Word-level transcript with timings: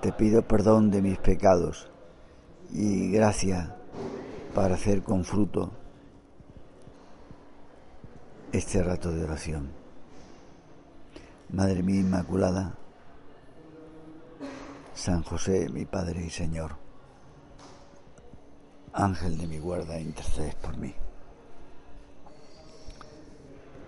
Te 0.00 0.12
pido 0.12 0.42
perdón 0.42 0.90
de 0.90 1.02
mis 1.02 1.18
pecados 1.18 1.90
y 2.72 3.10
gracia 3.10 3.76
para 4.54 4.74
hacer 4.74 5.02
con 5.02 5.24
fruto 5.24 5.72
este 8.52 8.82
rato 8.82 9.10
de 9.10 9.24
oración. 9.24 9.70
Madre 11.50 11.82
mía 11.82 12.00
Inmaculada, 12.00 12.74
San 14.94 15.22
José, 15.22 15.68
mi 15.68 15.84
Padre 15.84 16.24
y 16.24 16.30
Señor, 16.30 16.72
Ángel 18.92 19.38
de 19.38 19.46
mi 19.46 19.58
guarda, 19.58 20.00
intercedes 20.00 20.54
por 20.56 20.76
mí. 20.76 20.94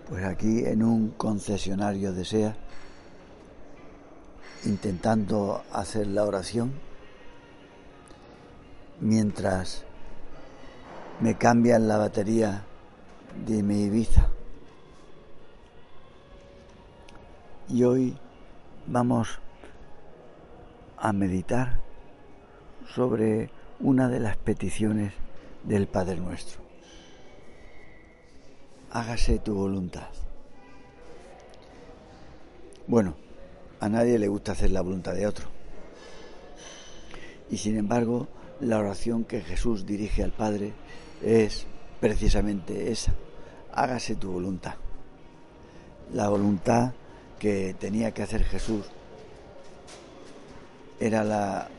Pues 0.07 0.23
aquí 0.23 0.65
en 0.65 0.83
un 0.83 1.09
concesionario 1.11 2.13
de 2.13 2.25
SEA, 2.25 2.55
intentando 4.65 5.63
hacer 5.71 6.07
la 6.07 6.23
oración, 6.23 6.73
mientras 8.99 9.85
me 11.19 11.37
cambian 11.37 11.87
la 11.87 11.97
batería 11.97 12.63
de 13.45 13.63
mi 13.63 13.83
Ibiza. 13.83 14.29
Y 17.69 17.83
hoy 17.83 18.17
vamos 18.87 19.39
a 20.97 21.13
meditar 21.13 21.79
sobre 22.95 23.51
una 23.79 24.09
de 24.09 24.19
las 24.19 24.37
peticiones 24.37 25.13
del 25.63 25.87
Padre 25.87 26.17
Nuestro. 26.17 26.61
Hágase 28.91 29.39
tu 29.39 29.53
voluntad. 29.53 30.09
Bueno, 32.87 33.15
a 33.79 33.89
nadie 33.89 34.19
le 34.19 34.27
gusta 34.27 34.51
hacer 34.51 34.71
la 34.71 34.81
voluntad 34.81 35.13
de 35.13 35.27
otro. 35.27 35.47
Y 37.49 37.57
sin 37.57 37.77
embargo, 37.77 38.27
la 38.59 38.77
oración 38.77 39.23
que 39.23 39.41
Jesús 39.41 39.85
dirige 39.85 40.23
al 40.23 40.31
Padre 40.31 40.73
es 41.23 41.65
precisamente 41.99 42.91
esa. 42.91 43.13
Hágase 43.73 44.15
tu 44.15 44.31
voluntad. 44.31 44.75
La 46.13 46.29
voluntad 46.29 46.91
que 47.39 47.75
tenía 47.79 48.13
que 48.13 48.23
hacer 48.23 48.43
Jesús 48.43 48.85
era 50.99 51.23
la 51.23 51.69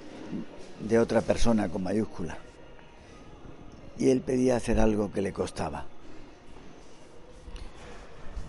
de 0.81 0.99
otra 0.99 1.21
persona 1.21 1.69
con 1.69 1.83
mayúscula. 1.83 2.39
Y 3.99 4.09
él 4.09 4.23
pedía 4.23 4.57
hacer 4.57 4.81
algo 4.81 5.13
que 5.13 5.21
le 5.21 5.33
costaba. 5.33 5.85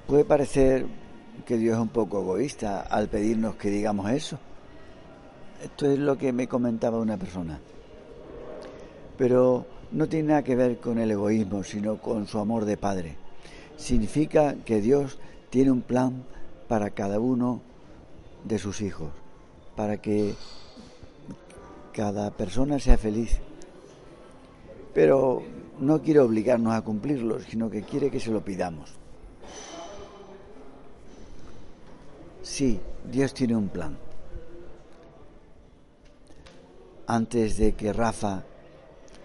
Puede 0.08 0.24
parecer 0.24 0.86
que 1.46 1.58
Dios 1.58 1.76
es 1.76 1.82
un 1.82 1.90
poco 1.90 2.22
egoísta 2.22 2.82
al 2.82 3.08
pedirnos 3.08 3.56
que 3.56 3.70
digamos 3.70 4.10
eso. 4.12 4.38
Esto 5.64 5.90
es 5.92 6.00
lo 6.00 6.18
que 6.18 6.34
me 6.34 6.48
comentaba 6.48 7.00
una 7.00 7.18
persona. 7.18 7.60
Pero 9.18 9.66
no 9.92 10.08
tiene 10.08 10.30
nada 10.30 10.44
que 10.44 10.56
ver 10.56 10.80
con 10.80 10.98
el 10.98 11.12
egoísmo, 11.12 11.64
sino 11.64 11.98
con 11.98 12.28
su 12.28 12.40
amor 12.40 12.66
de 12.66 12.78
padre. 12.78 13.16
Significa 13.78 14.56
que 14.66 14.82
Dios 14.82 15.20
tiene 15.50 15.72
un 15.72 15.82
plan 15.82 16.24
para 16.68 16.92
cada 16.92 17.20
uno 17.20 17.62
de 18.44 18.58
sus 18.58 18.82
hijos, 18.82 19.10
para 19.76 19.98
que 19.98 20.34
cada 21.94 22.32
persona 22.32 22.80
sea 22.80 22.98
feliz. 22.98 23.40
Pero 24.94 25.44
no 25.80 26.02
quiere 26.02 26.20
obligarnos 26.20 26.74
a 26.74 26.82
cumplirlo, 26.82 27.40
sino 27.40 27.70
que 27.70 27.84
quiere 27.84 28.10
que 28.10 28.20
se 28.20 28.32
lo 28.32 28.44
pidamos. 28.44 29.01
Sí, 32.44 32.80
Dios 33.06 33.36
tiene 33.36 33.56
un 33.56 33.70
plan. 33.70 33.98
Antes 37.06 37.58
de 37.58 37.74
que 37.74 37.94
Rafa, 37.94 38.44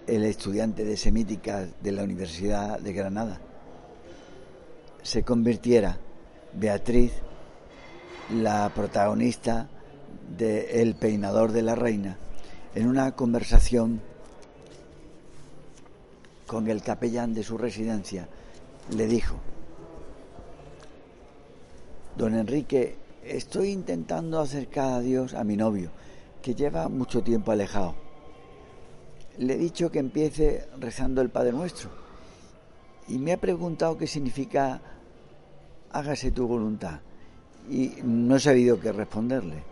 el 0.07 0.25
estudiante 0.25 0.85
de 0.85 0.99
semítica 0.99 1.67
de 1.81 1.93
la 1.93 2.03
Universidad 2.03 2.79
de 2.79 2.93
Granada, 2.93 3.41
se 5.03 5.23
convirtiera, 5.23 5.99
Beatriz, 6.53 7.13
la 8.35 8.71
protagonista 8.75 9.69
de 10.37 10.83
El 10.83 10.95
peinador 10.95 11.53
de 11.53 11.63
la 11.63 11.75
reina, 11.75 12.19
en 12.75 12.87
una 12.87 13.13
conversación 13.13 14.03
con 16.47 16.69
el 16.69 16.83
capellán 16.83 17.33
de 17.33 17.43
su 17.43 17.57
residencia, 17.57 18.29
le 18.95 19.07
dijo, 19.07 19.37
Don 22.17 22.35
Enrique, 22.35 23.06
estoy 23.29 23.71
intentando 23.71 24.41
acercar 24.41 24.95
a 24.95 25.01
Dios 25.01 25.35
a 25.35 25.45
mi 25.45 25.57
novio, 25.57 25.91
que 26.43 26.55
lleva 26.55 26.89
mucho 26.89 27.23
tiempo 27.23 27.53
alejado. 27.53 27.95
Le 29.39 29.55
he 29.55 29.59
dicho 29.59 29.91
que 29.91 29.99
empiece 29.99 30.67
rezando 30.79 31.21
el 31.21 31.31
Padre 31.31 31.53
Nuestro 31.53 31.91
y 33.09 33.19
me 33.19 33.33
ha 33.33 33.37
preguntado 33.37 33.99
qué 33.99 34.07
significa 34.07 34.81
hágase 35.93 36.31
tu 36.31 36.47
voluntad 36.47 37.01
y 37.69 37.93
no 38.03 38.37
he 38.37 38.41
sabido 38.41 38.81
qué 38.81 38.93
responderle. 38.93 39.63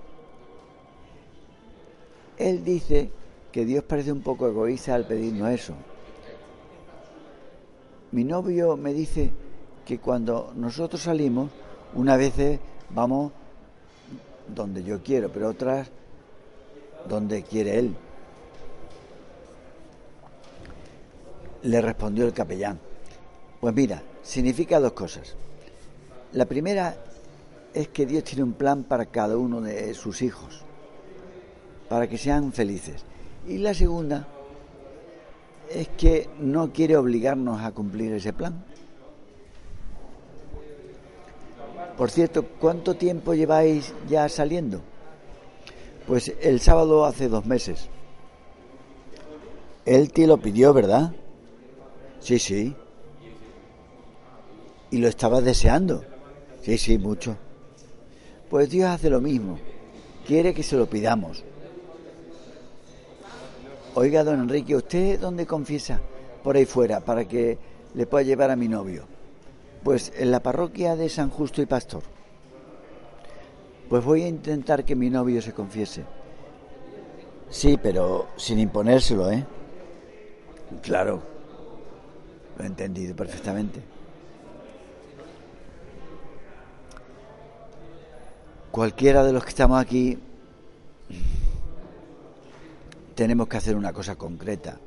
Él 2.36 2.64
dice 2.64 3.10
que 3.52 3.64
Dios 3.64 3.84
parece 3.84 4.12
un 4.12 4.22
poco 4.22 4.48
egoísta 4.48 4.94
al 4.94 5.06
pedirnos 5.06 5.50
eso. 5.50 5.74
Mi 8.12 8.24
novio 8.24 8.76
me 8.76 8.92
dice 8.92 9.32
que 9.84 9.98
cuando 9.98 10.52
nosotros 10.56 11.02
salimos, 11.02 11.50
una 11.94 12.16
vez 12.16 12.60
vamos 12.90 13.32
donde 14.48 14.82
yo 14.82 15.02
quiero, 15.02 15.30
pero 15.30 15.48
otras 15.48 15.90
donde 17.08 17.42
quiere 17.42 17.78
él. 17.78 17.96
Le 21.62 21.80
respondió 21.80 22.26
el 22.26 22.32
capellán. 22.32 22.78
Pues 23.60 23.74
mira, 23.74 24.02
significa 24.22 24.80
dos 24.80 24.92
cosas. 24.92 25.36
La 26.32 26.46
primera 26.46 26.96
es 27.72 27.88
que 27.88 28.06
Dios 28.06 28.24
tiene 28.24 28.42
un 28.42 28.52
plan 28.52 28.84
para 28.84 29.06
cada 29.06 29.36
uno 29.36 29.60
de 29.60 29.94
sus 29.94 30.22
hijos, 30.22 30.62
para 31.88 32.08
que 32.08 32.18
sean 32.18 32.52
felices. 32.52 33.04
Y 33.46 33.58
la 33.58 33.74
segunda 33.74 34.28
es 35.70 35.88
que 35.88 36.28
no 36.38 36.72
quiere 36.72 36.96
obligarnos 36.96 37.60
a 37.62 37.72
cumplir 37.72 38.12
ese 38.12 38.32
plan. 38.32 38.64
Por 41.96 42.10
cierto, 42.10 42.44
¿cuánto 42.60 42.94
tiempo 42.94 43.34
lleváis 43.34 43.94
ya 44.08 44.28
saliendo? 44.28 44.80
Pues 46.06 46.32
el 46.40 46.60
sábado 46.60 47.04
hace 47.04 47.28
dos 47.28 47.46
meses. 47.46 47.88
Él 49.84 50.12
te 50.12 50.26
lo 50.26 50.38
pidió, 50.38 50.72
¿verdad? 50.72 51.12
Sí, 52.20 52.38
sí. 52.38 52.74
Y 54.90 54.98
lo 54.98 55.08
estabas 55.08 55.44
deseando. 55.44 56.04
Sí, 56.62 56.78
sí, 56.78 56.98
mucho. 56.98 57.36
Pues 58.50 58.70
Dios 58.70 58.90
hace 58.90 59.10
lo 59.10 59.20
mismo. 59.20 59.58
Quiere 60.26 60.54
que 60.54 60.62
se 60.62 60.76
lo 60.76 60.86
pidamos. 60.86 61.44
Oiga, 63.94 64.24
don 64.24 64.40
Enrique, 64.40 64.74
¿usted 64.74 65.20
dónde 65.20 65.46
confiesa? 65.46 66.00
Por 66.42 66.56
ahí 66.56 66.64
fuera, 66.64 67.00
para 67.00 67.26
que 67.26 67.58
le 67.94 68.06
pueda 68.06 68.24
llevar 68.24 68.50
a 68.50 68.56
mi 68.56 68.66
novio. 68.66 69.13
Pues 69.84 70.12
en 70.16 70.30
la 70.30 70.40
parroquia 70.40 70.96
de 70.96 71.10
San 71.10 71.28
Justo 71.28 71.60
y 71.60 71.66
Pastor. 71.66 72.02
Pues 73.90 74.02
voy 74.02 74.22
a 74.22 74.28
intentar 74.28 74.82
que 74.82 74.96
mi 74.96 75.10
novio 75.10 75.42
se 75.42 75.52
confiese. 75.52 76.04
Sí, 77.50 77.78
pero 77.80 78.28
sin 78.36 78.58
imponérselo, 78.58 79.30
¿eh? 79.30 79.44
Claro. 80.82 81.22
Lo 82.56 82.64
he 82.64 82.66
entendido 82.66 83.14
perfectamente. 83.14 83.82
Cualquiera 88.70 89.22
de 89.22 89.32
los 89.32 89.44
que 89.44 89.50
estamos 89.50 89.80
aquí 89.80 90.18
tenemos 93.14 93.46
que 93.48 93.56
hacer 93.58 93.76
una 93.76 93.92
cosa 93.92 94.16
concreta, 94.16 94.78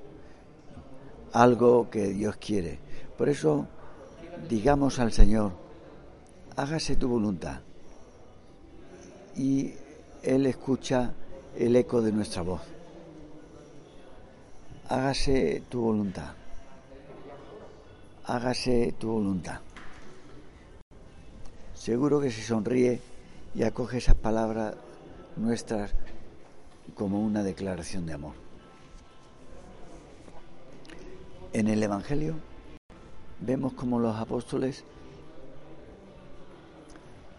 algo 1.31 1.89
que 1.89 2.07
Dios 2.07 2.35
quiere. 2.37 2.79
Por 3.17 3.29
eso 3.29 3.67
digamos 4.49 4.99
al 4.99 5.11
Señor, 5.11 5.51
hágase 6.55 6.95
tu 6.95 7.07
voluntad. 7.07 7.61
Y 9.35 9.73
Él 10.23 10.45
escucha 10.45 11.13
el 11.55 11.75
eco 11.75 12.01
de 12.01 12.11
nuestra 12.11 12.41
voz. 12.41 12.61
Hágase 14.89 15.63
tu 15.69 15.81
voluntad. 15.81 16.33
Hágase 18.25 18.93
tu 18.97 19.11
voluntad. 19.11 19.59
Seguro 21.73 22.19
que 22.19 22.31
se 22.31 22.41
sonríe 22.41 23.01
y 23.53 23.63
acoge 23.63 23.97
esas 23.97 24.15
palabras 24.15 24.75
nuestras 25.35 25.93
como 26.95 27.21
una 27.21 27.43
declaración 27.43 28.05
de 28.05 28.13
amor. 28.13 28.33
En 31.53 31.67
el 31.67 31.81
Evangelio 31.81 32.35
vemos 33.41 33.73
como 33.73 33.99
los 33.99 34.15
apóstoles 34.15 34.83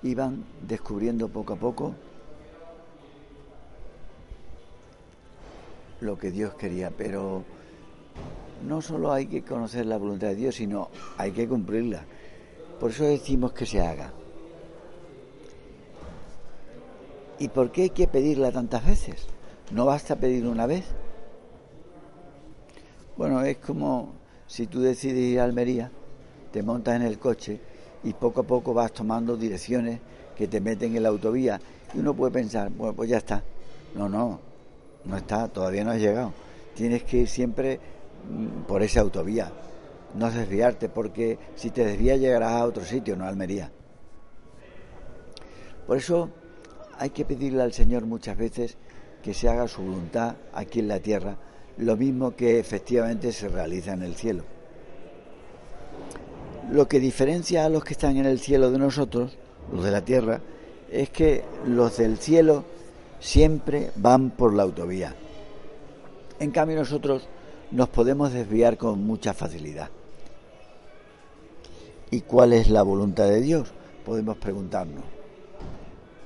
iban 0.02 0.44
descubriendo 0.66 1.28
poco 1.28 1.54
a 1.54 1.56
poco 1.56 1.94
lo 6.00 6.16
que 6.16 6.30
Dios 6.30 6.54
quería, 6.54 6.90
pero 6.90 7.42
no 8.66 8.80
solo 8.80 9.12
hay 9.12 9.26
que 9.26 9.42
conocer 9.42 9.86
la 9.86 9.98
voluntad 9.98 10.28
de 10.28 10.36
Dios, 10.36 10.54
sino 10.54 10.88
hay 11.16 11.32
que 11.32 11.48
cumplirla. 11.48 12.04
Por 12.78 12.90
eso 12.90 13.04
decimos 13.04 13.52
que 13.52 13.66
se 13.66 13.80
haga. 13.80 14.12
¿Y 17.40 17.48
por 17.48 17.70
qué 17.70 17.82
hay 17.82 17.90
que 17.90 18.06
pedirla 18.06 18.52
tantas 18.52 18.86
veces? 18.86 19.26
¿No 19.72 19.84
basta 19.84 20.16
pedir 20.16 20.46
una 20.46 20.66
vez? 20.66 20.84
Bueno, 23.16 23.42
es 23.42 23.58
como 23.58 24.12
si 24.48 24.66
tú 24.66 24.80
decides 24.80 25.20
ir 25.20 25.38
a 25.38 25.44
Almería, 25.44 25.92
te 26.50 26.62
montas 26.62 26.96
en 26.96 27.02
el 27.02 27.18
coche 27.18 27.60
y 28.02 28.14
poco 28.14 28.40
a 28.40 28.44
poco 28.44 28.72
vas 28.74 28.92
tomando 28.92 29.36
direcciones 29.36 30.00
que 30.34 30.48
te 30.48 30.60
meten 30.60 30.96
en 30.96 31.02
la 31.02 31.10
autovía 31.10 31.60
y 31.94 31.98
uno 31.98 32.14
puede 32.14 32.32
pensar, 32.32 32.70
bueno, 32.70 32.94
pues 32.94 33.10
ya 33.10 33.18
está. 33.18 33.44
No, 33.94 34.08
no, 34.08 34.40
no 35.04 35.16
está, 35.16 35.48
todavía 35.48 35.84
no 35.84 35.90
has 35.90 36.00
llegado. 36.00 36.32
Tienes 36.74 37.04
que 37.04 37.18
ir 37.18 37.28
siempre 37.28 37.78
mm, 38.28 38.62
por 38.62 38.82
esa 38.82 39.02
autovía, 39.02 39.52
no 40.14 40.30
desviarte, 40.30 40.88
porque 40.88 41.38
si 41.54 41.70
te 41.70 41.84
desvías 41.84 42.18
llegarás 42.18 42.52
a 42.52 42.64
otro 42.64 42.84
sitio, 42.84 43.16
no 43.16 43.24
a 43.24 43.28
Almería. 43.28 43.70
Por 45.86 45.98
eso 45.98 46.30
hay 46.98 47.10
que 47.10 47.26
pedirle 47.26 47.62
al 47.62 47.74
Señor 47.74 48.06
muchas 48.06 48.36
veces 48.36 48.78
que 49.22 49.34
se 49.34 49.48
haga 49.48 49.68
su 49.68 49.82
voluntad 49.82 50.36
aquí 50.54 50.80
en 50.80 50.88
la 50.88 51.00
tierra, 51.00 51.36
lo 51.78 51.96
mismo 51.96 52.34
que 52.34 52.58
efectivamente 52.58 53.32
se 53.32 53.48
realiza 53.48 53.92
en 53.92 54.02
el 54.02 54.14
cielo. 54.14 54.42
Lo 56.70 56.88
que 56.88 57.00
diferencia 57.00 57.64
a 57.64 57.68
los 57.68 57.84
que 57.84 57.94
están 57.94 58.16
en 58.16 58.26
el 58.26 58.40
cielo 58.40 58.70
de 58.70 58.78
nosotros, 58.78 59.38
los 59.72 59.84
de 59.84 59.90
la 59.90 60.04
tierra, 60.04 60.40
es 60.90 61.10
que 61.10 61.44
los 61.66 61.96
del 61.96 62.18
cielo 62.18 62.64
siempre 63.20 63.90
van 63.96 64.30
por 64.30 64.54
la 64.54 64.64
autovía. 64.64 65.14
En 66.40 66.50
cambio 66.50 66.76
nosotros 66.76 67.26
nos 67.70 67.88
podemos 67.88 68.32
desviar 68.32 68.76
con 68.76 69.04
mucha 69.06 69.32
facilidad. 69.32 69.90
¿Y 72.10 72.22
cuál 72.22 72.52
es 72.52 72.70
la 72.70 72.82
voluntad 72.82 73.28
de 73.28 73.40
Dios? 73.40 73.68
Podemos 74.04 74.36
preguntarnos. 74.36 75.04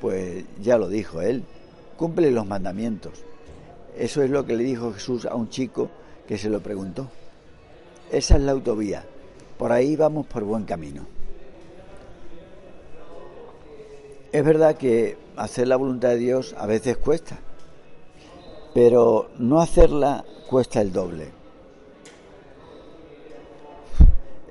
Pues 0.01 0.45
ya 0.61 0.79
lo 0.79 0.89
dijo 0.89 1.21
él, 1.21 1.45
cumple 1.97 2.31
los 2.31 2.47
mandamientos. 2.47 3.25
Eso 3.97 4.23
es 4.23 4.31
lo 4.31 4.45
que 4.45 4.57
le 4.57 4.65
dijo 4.65 4.93
Jesús 4.93 5.27
a 5.27 5.35
un 5.35 5.49
chico 5.49 5.91
que 6.27 6.39
se 6.39 6.49
lo 6.49 6.61
preguntó. 6.61 7.09
Esa 8.11 8.37
es 8.37 8.43
la 8.43 8.53
autovía. 8.53 9.05
Por 9.59 9.73
ahí 9.73 9.97
vamos 9.97 10.27
por 10.27 10.45
buen 10.45 10.65
camino. 10.65 11.07
Es 14.33 14.45
verdad 14.45 14.77
que 14.77 15.19
hacer 15.37 15.69
la 15.69 15.77
voluntad 15.77 16.11
de 16.11 16.17
Dios 16.17 16.55
a 16.57 16.67
veces 16.67 16.97
cuesta, 16.97 17.39
pero 18.73 19.31
no 19.39 19.61
hacerla 19.61 20.25
cuesta 20.49 20.81
el 20.81 20.93
doble. 20.93 21.29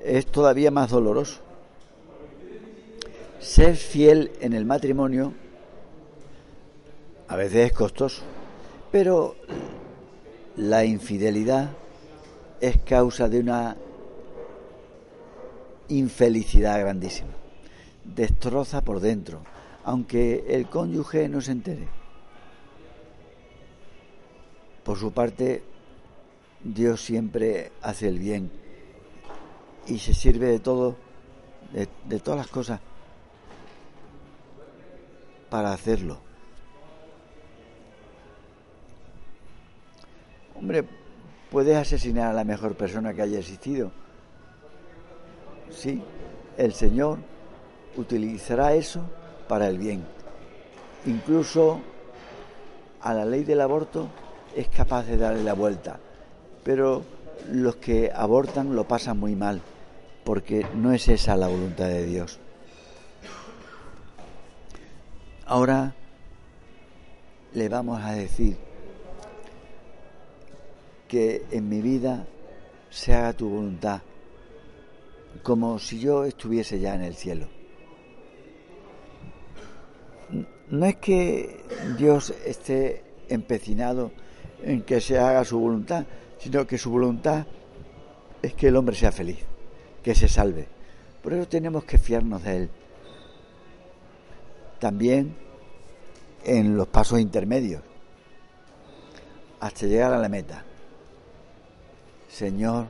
Es 0.04 0.26
todavía 0.26 0.70
más 0.70 0.90
doloroso. 0.90 1.40
Ser 3.40 3.74
fiel 3.74 4.30
en 4.40 4.52
el 4.52 4.64
matrimonio 4.64 5.32
a 7.26 7.36
veces 7.36 7.66
es 7.66 7.72
costoso, 7.72 8.22
pero 8.92 9.34
la 10.56 10.84
infidelidad 10.84 11.70
es 12.60 12.76
causa 12.82 13.28
de 13.28 13.40
una 13.40 13.76
infelicidad 15.88 16.78
grandísima. 16.78 17.30
Destroza 18.04 18.82
por 18.82 19.00
dentro, 19.00 19.42
aunque 19.84 20.44
el 20.48 20.68
cónyuge 20.68 21.28
no 21.28 21.40
se 21.40 21.52
entere. 21.52 21.88
Por 24.84 24.98
su 24.98 25.12
parte, 25.12 25.62
Dios 26.62 27.00
siempre 27.00 27.72
hace 27.80 28.08
el 28.08 28.18
bien 28.18 28.50
y 29.86 29.98
se 29.98 30.12
sirve 30.12 30.46
de 30.46 30.58
todo, 30.58 30.96
de, 31.72 32.20
todas 32.20 32.38
las 32.38 32.48
cosas, 32.48 32.80
para 35.48 35.72
hacerlo. 35.72 36.31
Hombre, 40.62 40.84
puedes 41.50 41.76
asesinar 41.76 42.30
a 42.30 42.32
la 42.32 42.44
mejor 42.44 42.76
persona 42.76 43.12
que 43.12 43.22
haya 43.22 43.40
existido. 43.40 43.90
Sí, 45.70 46.00
el 46.56 46.72
Señor 46.72 47.18
utilizará 47.96 48.72
eso 48.72 49.02
para 49.48 49.66
el 49.66 49.76
bien. 49.76 50.04
Incluso 51.04 51.80
a 53.00 53.12
la 53.12 53.24
ley 53.24 53.42
del 53.42 53.60
aborto 53.60 54.08
es 54.54 54.68
capaz 54.68 55.02
de 55.06 55.16
darle 55.16 55.42
la 55.42 55.54
vuelta, 55.54 55.98
pero 56.62 57.02
los 57.50 57.74
que 57.76 58.12
abortan 58.14 58.76
lo 58.76 58.86
pasan 58.86 59.18
muy 59.18 59.34
mal, 59.34 59.60
porque 60.22 60.64
no 60.76 60.92
es 60.92 61.08
esa 61.08 61.34
la 61.34 61.48
voluntad 61.48 61.88
de 61.88 62.06
Dios. 62.06 62.38
Ahora 65.44 65.92
le 67.52 67.68
vamos 67.68 68.00
a 68.00 68.12
decir 68.12 68.71
que 71.12 71.44
en 71.50 71.68
mi 71.68 71.82
vida 71.82 72.26
se 72.88 73.12
haga 73.12 73.34
tu 73.34 73.50
voluntad, 73.50 74.00
como 75.42 75.78
si 75.78 76.00
yo 76.00 76.24
estuviese 76.24 76.80
ya 76.80 76.94
en 76.94 77.02
el 77.02 77.14
cielo 77.14 77.48
no 80.72 80.86
es 80.86 80.96
que 80.96 81.60
Dios 81.98 82.32
esté 82.46 83.04
empecinado 83.28 84.10
en 84.62 84.82
que 84.82 85.02
se 85.02 85.18
haga 85.18 85.44
su 85.44 85.58
voluntad, 85.58 86.06
sino 86.38 86.66
que 86.66 86.78
su 86.78 86.90
voluntad 86.90 87.46
es 88.40 88.54
que 88.54 88.68
el 88.68 88.76
hombre 88.76 88.96
sea 88.96 89.12
feliz, 89.12 89.40
que 90.02 90.14
se 90.14 90.28
salve. 90.28 90.66
Por 91.22 91.34
eso 91.34 91.46
tenemos 91.46 91.84
que 91.84 91.98
fiarnos 91.98 92.42
de 92.42 92.56
Él. 92.56 92.70
También 94.80 95.36
en 96.42 96.74
los 96.74 96.88
pasos 96.88 97.20
intermedios, 97.20 97.82
hasta 99.60 99.86
llegar 99.86 100.14
a 100.14 100.18
la 100.18 100.30
meta. 100.30 100.64
Señor, 102.32 102.88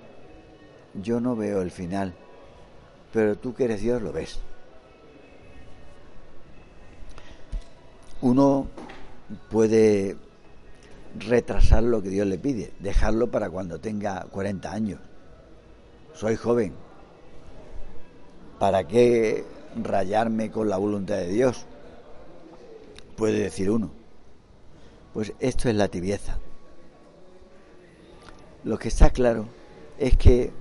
yo 0.94 1.20
no 1.20 1.36
veo 1.36 1.62
el 1.62 1.70
final, 1.70 2.14
pero 3.12 3.36
tú 3.36 3.54
que 3.54 3.64
eres 3.64 3.82
Dios 3.82 4.00
lo 4.00 4.12
ves. 4.12 4.40
uno 8.22 8.68
puede 9.50 10.16
retrasar 11.18 11.82
lo 11.82 12.02
que 12.02 12.08
Dios 12.08 12.26
le 12.26 12.38
pide, 12.38 12.72
dejarlo 12.78 13.30
para 13.30 13.50
cuando 13.50 13.80
tenga 13.80 14.26
40 14.30 14.72
años. 14.72 15.00
Soy 16.14 16.36
joven. 16.36 16.72
¿Para 18.58 18.86
qué 18.86 19.44
rayarme 19.76 20.50
con 20.50 20.68
la 20.68 20.76
voluntad 20.76 21.16
de 21.16 21.28
Dios? 21.28 21.66
Puede 23.16 23.40
decir 23.40 23.70
uno. 23.70 23.90
Pues 25.12 25.32
esto 25.40 25.68
es 25.68 25.74
la 25.74 25.88
tibieza. 25.88 26.38
Lo 28.64 28.78
que 28.78 28.88
está 28.88 29.10
claro 29.10 29.46
es 29.98 30.16
que 30.16 30.52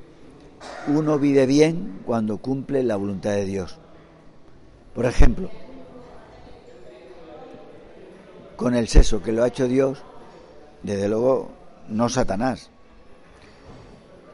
uno 0.87 1.19
vive 1.19 1.45
bien 1.45 2.01
cuando 2.05 2.37
cumple 2.37 2.83
la 2.83 2.95
voluntad 2.95 3.31
de 3.31 3.45
Dios. 3.45 3.77
Por 4.93 5.05
ejemplo, 5.05 5.49
con 8.55 8.75
el 8.75 8.87
sexo 8.87 9.21
que 9.21 9.31
lo 9.31 9.43
ha 9.43 9.47
hecho 9.47 9.67
Dios, 9.67 10.03
desde 10.83 11.09
luego 11.09 11.49
no 11.89 12.09
Satanás. 12.09 12.69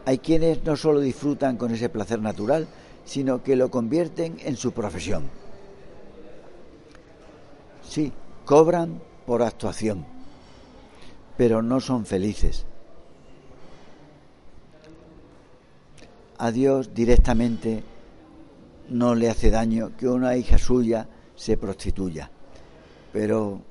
Hay 0.06 0.20
quienes 0.20 0.64
no 0.64 0.78
solo 0.78 1.02
disfrutan 1.02 1.58
con 1.58 1.72
ese 1.74 1.90
placer 1.90 2.22
natural, 2.22 2.68
sino 3.06 3.44
que 3.44 3.56
lo 3.56 3.70
convierten 3.70 4.38
en 4.40 4.56
su 4.56 4.72
profesión. 4.72 5.24
Sí, 7.88 8.14
cobran 8.46 9.02
por 9.26 9.44
actuación, 9.44 10.06
pero 11.36 11.62
no 11.62 11.82
son 11.82 12.06
felices. 12.06 12.66
A 16.40 16.52
Dios 16.52 16.94
directamente 16.94 17.84
no 18.90 19.16
le 19.16 19.30
hace 19.30 19.50
daño 19.50 19.98
que 19.98 20.08
una 20.08 20.36
hija 20.38 20.60
suya 20.60 21.08
se 21.36 21.58
prostituya, 21.58 22.30
pero 23.12 23.62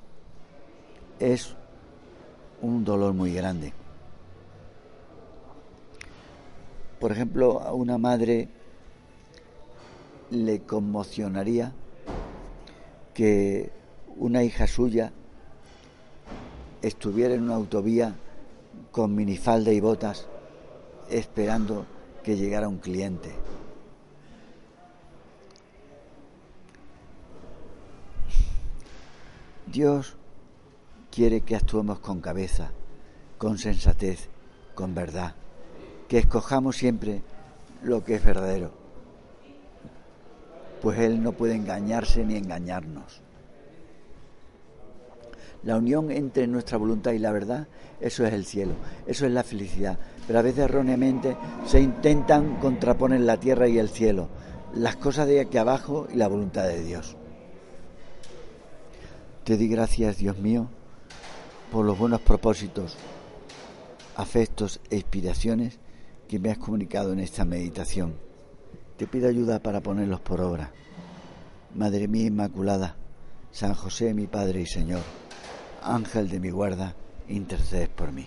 es 1.20 1.54
un 2.62 2.85
dolor 2.85 3.14
muy 3.14 3.32
grande. 3.32 3.73
Por 6.99 7.12
ejemplo, 7.12 7.61
a 7.61 7.73
una 7.73 7.99
madre 7.99 8.49
le 10.30 10.62
conmocionaría 10.62 11.73
que 13.14 13.70
una 14.16 14.42
hija 14.42 14.66
suya 14.66 15.12
estuviera 16.82 17.35
en 17.35 17.44
una 17.44 17.54
autovía 17.54 18.14
con 18.90 19.14
minifalda 19.14 19.73
y 19.73 19.78
botas 19.78 20.26
esperando 21.08 21.87
que 22.26 22.37
llegara 22.37 22.66
un 22.66 22.78
cliente. 22.78 23.30
Dios 29.68 30.16
quiere 31.12 31.42
que 31.42 31.54
actuemos 31.54 32.00
con 32.00 32.21
cabeza, 32.21 32.73
con 33.38 33.59
sensatez, 33.59 34.28
con 34.75 34.92
verdad, 34.92 35.37
que 36.09 36.18
escojamos 36.18 36.76
siempre 36.76 37.23
lo 37.85 38.02
que 38.02 38.16
es 38.16 38.25
verdadero, 38.25 38.73
pues 40.83 40.99
Él 40.99 41.23
no 41.23 41.30
puede 41.30 41.54
engañarse 41.54 42.25
ni 42.25 42.35
engañarnos. 42.35 43.23
La 45.62 45.76
unión 45.76 46.11
entre 46.11 46.49
nuestra 46.49 46.76
voluntad 46.76 47.12
y 47.12 47.21
la 47.21 47.30
verdad, 47.30 47.68
eso 48.00 48.26
es 48.26 48.35
el 48.35 48.45
cielo, 48.45 48.73
eso 49.06 49.26
es 49.26 49.33
la 49.33 49.45
felicidad. 49.45 49.97
Pero 50.26 50.38
a 50.38 50.42
veces 50.42 50.64
erróneamente 50.64 51.37
se 51.66 51.80
intentan 51.80 52.56
contraponer 52.56 53.21
la 53.21 53.38
tierra 53.38 53.68
y 53.68 53.78
el 53.78 53.88
cielo, 53.88 54.28
las 54.75 54.97
cosas 54.97 55.26
de 55.26 55.40
aquí 55.40 55.59
abajo 55.59 56.06
y 56.12 56.16
la 56.16 56.28
voluntad 56.28 56.64
de 56.64 56.83
Dios. 56.83 57.16
Te 59.45 59.56
di 59.56 59.68
gracias, 59.68 60.16
Dios 60.16 60.38
mío, 60.38 60.68
por 61.71 61.85
los 61.85 61.97
buenos 61.97 62.21
propósitos, 62.21 62.97
afectos 64.16 64.80
e 64.90 64.97
inspiraciones 64.97 65.78
que 66.28 66.38
me 66.38 66.50
has 66.50 66.59
comunicado 66.59 67.12
en 67.12 67.21
esta 67.21 67.45
meditación. 67.45 68.16
Te 68.97 69.06
pido 69.06 69.28
ayuda 69.28 69.61
para 69.61 69.80
ponerlos 69.80 70.21
por 70.21 70.40
obra. 70.40 70.73
Madre 71.75 72.09
mía 72.09 72.26
Inmaculada, 72.26 72.97
San 73.52 73.75
José 73.75 74.14
mi 74.14 74.26
Padre 74.26 74.62
y 74.62 74.66
Señor, 74.66 75.02
Ángel 75.83 76.28
de 76.28 76.40
mi 76.40 76.50
guarda, 76.50 76.97
intercedes 77.28 77.88
por 77.88 78.12
mí. 78.12 78.26